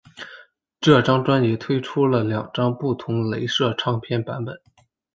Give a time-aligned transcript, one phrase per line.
[0.79, 4.59] 这张专辑推出了两只不同雷射唱片版本。